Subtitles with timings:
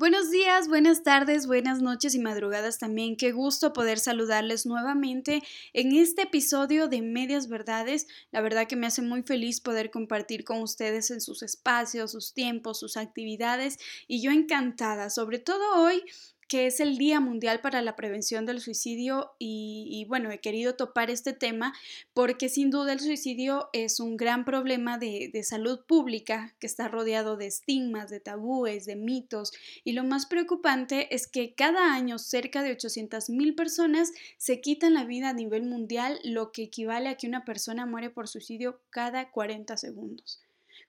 [0.00, 3.18] Buenos días, buenas tardes, buenas noches y madrugadas también.
[3.18, 5.42] Qué gusto poder saludarles nuevamente
[5.74, 8.06] en este episodio de Medias Verdades.
[8.30, 12.32] La verdad que me hace muy feliz poder compartir con ustedes en sus espacios, sus
[12.32, 13.76] tiempos, sus actividades
[14.08, 16.02] y yo encantada, sobre todo hoy
[16.50, 21.08] que es el Día Mundial para la Prevención del Suicidio y, bueno, he querido topar
[21.08, 21.72] este tema
[22.12, 26.88] porque sin duda el suicidio es un gran problema de, de salud pública que está
[26.88, 29.52] rodeado de estigmas, de tabúes, de mitos
[29.84, 34.94] y lo más preocupante es que cada año cerca de 800 mil personas se quitan
[34.94, 38.80] la vida a nivel mundial, lo que equivale a que una persona muere por suicidio
[38.90, 40.40] cada 40 segundos.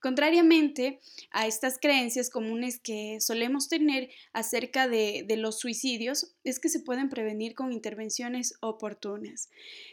[0.02, 1.00] Contrariamente
[1.30, 7.08] a estas creencias comunes que solemos tener acerca de, los suicidios, es que se pueden
[7.08, 9.50] prevenir con intervenciones oportunas.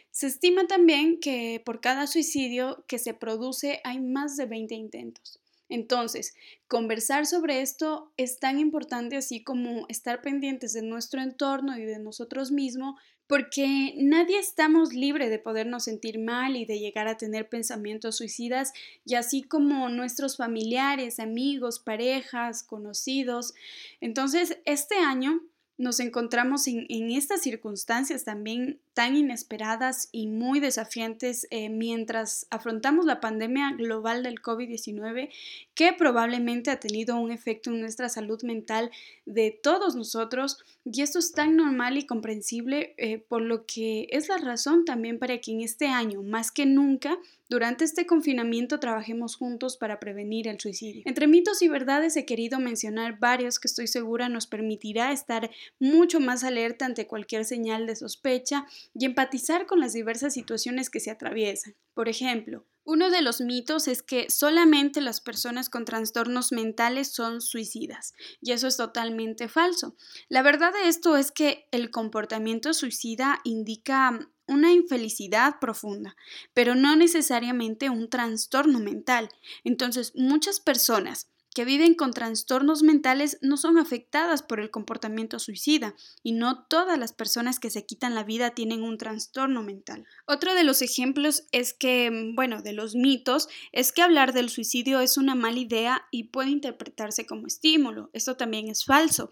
[0.09, 5.39] Se estima también que por cada suicidio que se produce hay más de 20 intentos.
[5.69, 6.33] Entonces,
[6.67, 11.99] conversar sobre esto es tan importante así como estar pendientes de nuestro entorno y de
[11.99, 12.95] nosotros mismos
[13.29, 18.73] porque nadie estamos libre de podernos sentir mal y de llegar a tener pensamientos suicidas,
[19.05, 23.53] y así como nuestros familiares, amigos, parejas, conocidos.
[24.01, 25.41] Entonces, este año
[25.79, 33.21] nos encontramos en, estas circunstancias también tan inesperadas y muy desafiantes eh, mientras afrontamos la
[33.21, 35.29] pandemia global del COVID-19
[35.75, 38.91] que probablemente ha tenido un efecto en nuestra salud mental
[39.25, 40.57] de todos nosotros.
[40.83, 45.17] Y esto es tan normal y comprensible eh, por lo que es la razón también
[45.17, 47.17] para que en este año más que nunca
[47.49, 51.01] durante este confinamiento trabajemos juntos para prevenir el suicidio.
[51.05, 56.19] Entre mitos y verdades he querido mencionar varios que estoy segura nos permitirá estar mucho
[56.19, 61.11] más alerta ante cualquier señal de sospecha y empatizar con las diversas situaciones que se
[61.11, 61.75] atraviesan.
[61.95, 67.39] Por ejemplo, uno de los mitos es que solamente las personas con trastornos mentales son
[67.39, 69.95] suicidas, y eso es totalmente falso.
[70.27, 76.15] La verdad de esto es que el comportamiento suicida indica una infelicidad profunda,
[76.53, 79.29] pero no necesariamente un trastorno mental.
[79.63, 85.95] Entonces, muchas personas que viven con trastornos mentales no son afectadas por el comportamiento suicida
[86.23, 90.05] y no todas las personas que se quitan la vida tienen un trastorno mental.
[90.25, 94.49] Otro de los ejemplos es que, mm, bueno, de los mitos, es que hablar del
[94.49, 98.09] suicidio es una mala idea y puede interpretarse como estímulo.
[98.13, 99.29] Esto también es falso.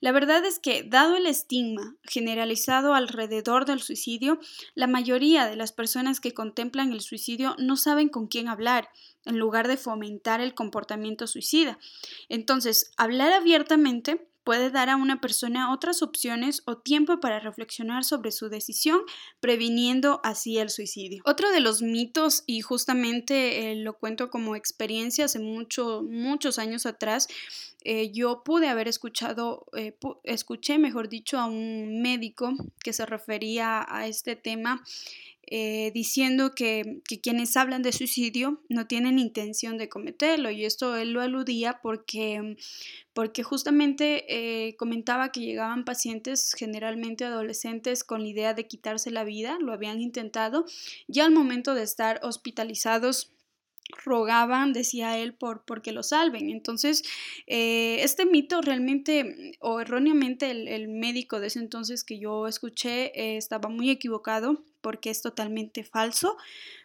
[0.00, 4.40] La verdad es que, dado el estigma generalizado alrededor del suicidio,
[4.74, 8.88] la mayoría de las personas que contemplan el suicidio no saben con quién hablar
[9.24, 11.78] en lugar de fomentar el comportamiento suicida.
[12.28, 18.32] Entonces, hablar abiertamente puede dar a una persona otras opciones o tiempo para reflexionar sobre
[18.32, 19.00] su decisión,
[19.38, 21.22] previniendo así el suicidio.
[21.26, 26.86] Otro de los mitos, y justamente eh, lo cuento como experiencia hace mucho, muchos años
[26.86, 27.28] atrás,
[27.82, 32.52] eh, yo pude haber escuchado, eh, escuché, mejor dicho, a un médico
[32.82, 34.82] que se refería a este tema
[35.46, 41.12] eh, diciendo que, quienes hablan de suicidio no tienen intención de cometerlo y esto él
[41.12, 42.56] lo aludía porque,
[43.14, 49.24] porque justamente eh, comentaba que llegaban pacientes generalmente adolescentes con la idea de quitarse la
[49.24, 50.66] vida, lo habían intentado
[51.08, 53.32] y al momento de estar hospitalizados
[54.04, 56.50] rogaban, decía él, por porque lo salven.
[56.50, 57.02] Entonces,
[57.46, 63.68] eh, este mito realmente o erróneamente el, médico de ese entonces que yo escuché estaba
[63.68, 66.36] muy equivocado porque es totalmente falso,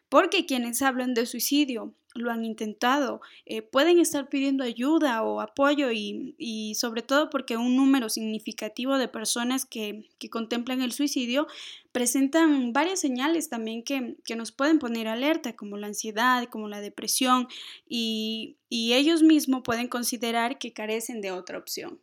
[0.09, 5.91] porque quienes hablan de suicidio lo han intentado, eh, pueden estar pidiendo ayuda o apoyo
[5.91, 11.45] y, sobre todo porque un número significativo de personas que, contemplan el suicidio
[11.91, 17.47] presentan varias señales también que, nos pueden poner alerta, como la ansiedad, como la depresión,
[17.87, 21.99] y ellos mismos pueden considerar que carecen de otra opción.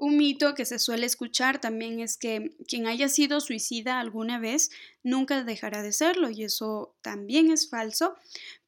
[0.00, 4.70] Un mito que se suele escuchar también es que quien haya sido suicida alguna vez
[5.02, 8.14] nunca dejará de serlo y eso también es falso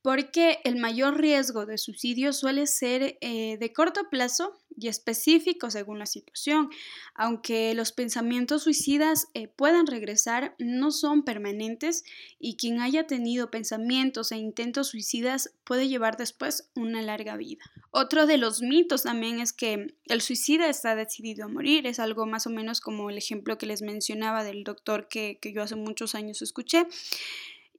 [0.03, 5.99] porque el mayor riesgo de suicidio suele ser eh, de corto plazo y específico según
[5.99, 6.71] la situación.
[7.15, 12.03] Aunque los pensamientos suicidas eh, puedan regresar, no son permanentes
[12.39, 17.65] y quien haya tenido pensamientos e intentos suicidas puede llevar después una larga vida.
[17.91, 21.87] Otro de los mitos también es que el suicida está decidido a morir.
[21.87, 25.53] Es algo más o menos como el ejemplo que les mencionaba del doctor que, que
[25.53, 26.87] yo hace muchos años escuché.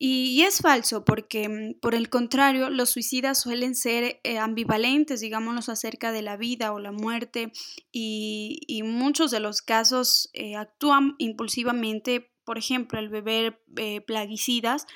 [0.03, 5.59] Y, es falso porque, mm, por el contrario, los suicidas suelen ser eh, ambivalentes, digámoslo,
[5.71, 7.51] acerca de la vida o la muerte
[7.91, 14.88] y, muchos de los casos eh, actúan impulsivamente por ejemplo, el beber eh, plaguicidas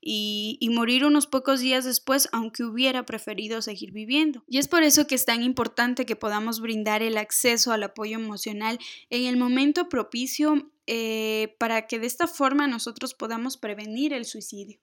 [0.00, 4.42] y, y, morir unos pocos días después, aunque hubiera preferido seguir viviendo.
[4.48, 8.16] Y es por eso que es tan importante que podamos brindar el acceso al apoyo
[8.16, 8.78] emocional
[9.10, 14.78] en el momento propicio eh, para que de esta forma nosotros podamos prevenir el suicidio.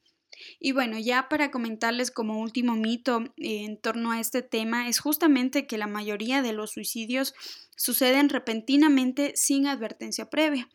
[0.60, 5.00] Y bueno, ya para comentarles como último mito eh, en torno a este tema es
[5.00, 7.34] justamente que la mayoría de los suicidios
[7.76, 10.70] suceden repentinamente sin advertencia previa.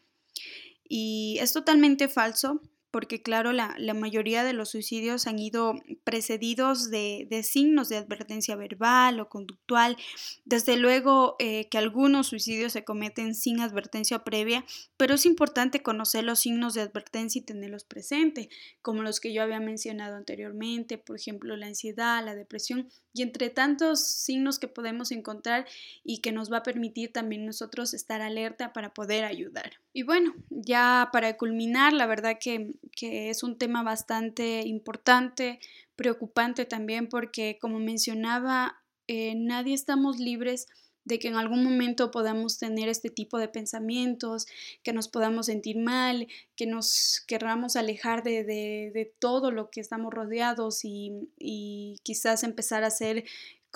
[0.89, 5.75] Y es totalmente falso porque claro, la, mayoría de los suicidios han ido
[6.05, 9.97] precedidos de, signos de advertencia verbal o conductual.
[10.45, 14.65] Desde luego eh, que algunos suicidios se cometen sin advertencia previa,
[14.97, 18.49] pero es importante conocer los signos de advertencia y tenerlos presentes,
[18.81, 22.89] como los que yo había mencionado anteriormente, por ejemplo, la ansiedad, la depresión
[23.19, 25.67] y entre tantos signos que podemos encontrar
[26.05, 29.73] y que nos va a permitir también nosotros estar alerta para poder ayudar.
[29.93, 35.59] Y bueno, ya para culminar, la verdad que, es un tema bastante importante,
[35.97, 40.69] preocupante también porque como mencionaba, eh, nadie estamos libres
[41.09, 44.47] de que en algún momento podamos tener este tipo de pensamientos,
[44.83, 50.85] que nos podamos sentir mal, que nos querramos alejar de, todo lo que estamos rodeados
[50.85, 53.25] y, y, quizás empezar a hacer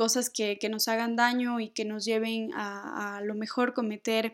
[0.02, 4.32] cosas que, nos hagan daño y que nos lleven a, lo mejor cometer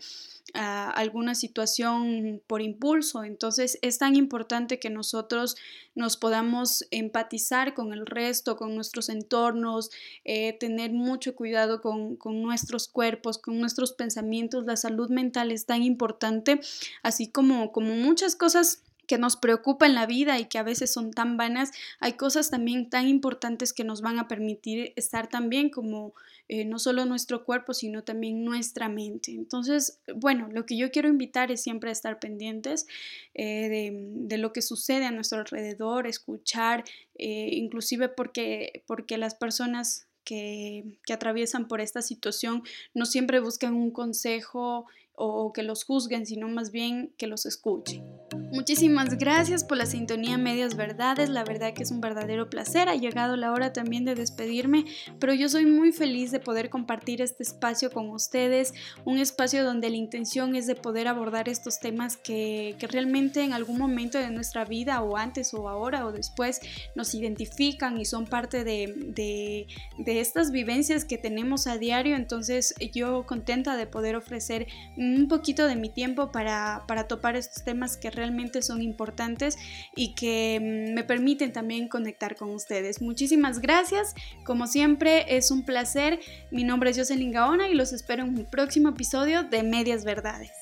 [0.54, 3.22] alguna situación por impulso.
[3.22, 5.56] Entonces es tan importante que nosotros
[5.94, 9.90] nos podamos empatizar con el resto, con nuestros entornos,
[10.24, 14.64] eh, tener mucho cuidado con, con nuestros cuerpos, con nuestros pensamientos.
[14.64, 16.60] La salud mental es tan importante,
[17.02, 20.92] así como, como muchas cosas que nos preocupa en la vida y que a veces
[20.92, 25.48] son tan vanas, hay cosas también tan importantes que nos van a permitir estar tan
[25.48, 26.14] bien como
[26.50, 29.32] eh, no solo nuestro cuerpo, sino también nuestra mente.
[29.32, 32.86] Entonces, bueno, lo que yo quiero invitar es siempre a estar pendientes
[33.34, 36.84] eh, de, lo que sucede a nuestro alrededor, escuchar,
[37.16, 42.62] eh, inclusive porque, porque las personas que, que, atraviesan por esta situación
[42.92, 44.86] no siempre buscan un consejo
[45.18, 48.02] o que los juzguen, sino más bien que los escuchen.
[48.50, 52.96] Muchísimas gracias por la sintonía Medias Verdades, la verdad que es un verdadero placer, ha
[52.96, 54.86] llegado la hora también de despedirme,
[55.20, 58.72] pero yo soy muy feliz de poder compartir este espacio con ustedes,
[59.04, 63.76] un espacio donde la intención es de poder abordar estos temas que, realmente en algún
[63.76, 66.60] momento de nuestra vida o antes o ahora o después
[66.94, 69.66] nos identifican y son parte de,
[69.98, 75.66] de estas vivencias que tenemos a diario, entonces yo contenta de poder ofrecer un poquito
[75.66, 79.58] de mi tiempo para, para topar estos temas que realmente son importantes
[79.94, 83.00] y que mm, me permiten también conectar con ustedes.
[83.02, 84.14] Muchísimas gracias,
[84.44, 86.20] como siempre es un placer.
[86.50, 90.52] Mi nombre es Jocelyn Gaona y los espero en un próximo episodio de Medias Verdades.